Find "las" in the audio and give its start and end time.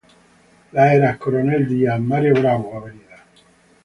0.71-0.93